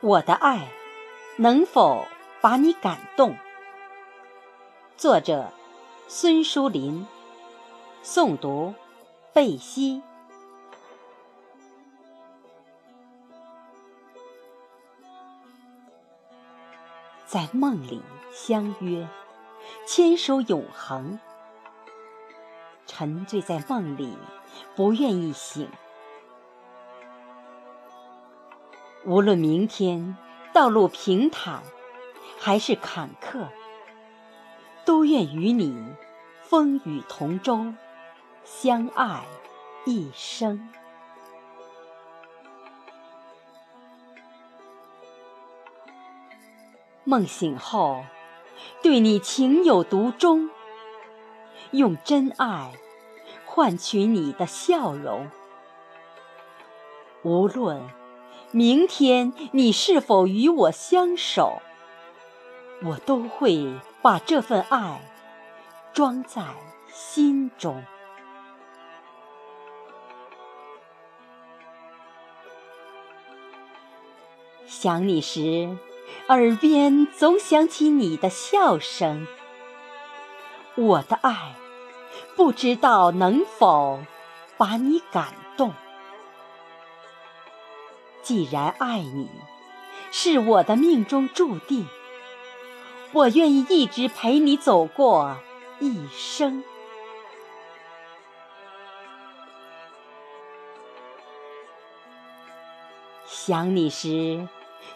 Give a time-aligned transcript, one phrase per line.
[0.00, 0.68] 我的爱
[1.38, 2.06] 能否
[2.40, 3.36] 把你感动？
[4.96, 5.52] 作者：
[6.06, 7.04] 孙淑林，
[8.04, 8.74] 诵读：
[9.32, 10.00] 贝西。
[17.26, 18.00] 在梦里
[18.32, 19.08] 相约，
[19.84, 21.18] 牵手永恒。
[22.86, 24.16] 沉醉在梦里，
[24.76, 25.68] 不愿意醒。
[29.08, 30.18] 无论明天
[30.52, 31.62] 道路平坦
[32.38, 33.46] 还是坎坷，
[34.84, 35.82] 都愿与你
[36.42, 37.72] 风雨同舟，
[38.44, 39.24] 相爱
[39.86, 40.68] 一生。
[47.04, 48.04] 梦醒后，
[48.82, 50.50] 对你情有独钟，
[51.70, 52.74] 用真爱
[53.46, 55.30] 换取你的笑容。
[57.22, 57.80] 无论。
[58.50, 61.60] 明天你是否与我相守？
[62.82, 65.00] 我都会把这份爱
[65.92, 66.42] 装在
[66.92, 67.84] 心中。
[74.66, 75.76] 想你时，
[76.28, 79.26] 耳边总响起你的笑声。
[80.76, 81.54] 我的爱，
[82.36, 84.00] 不知道能否
[84.56, 85.72] 把你感动。
[88.28, 89.30] 既然爱你
[90.10, 91.88] 是我的命中注定，
[93.14, 95.38] 我愿意一直陪你走过
[95.80, 96.62] 一生。
[103.24, 104.46] 想你时，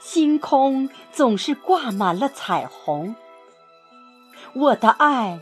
[0.00, 3.14] 星空总是挂满了彩虹。
[4.54, 5.40] 我的爱，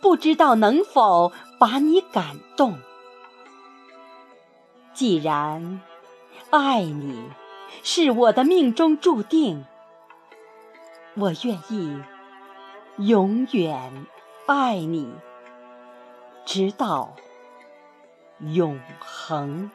[0.00, 2.78] 不知道能否把你感动。
[4.94, 5.80] 既然。
[6.50, 7.30] 爱你
[7.82, 9.64] 是我的命中注定，
[11.14, 12.00] 我愿意
[12.98, 14.06] 永远
[14.46, 15.12] 爱你，
[16.44, 17.14] 直到
[18.38, 19.70] 永恒。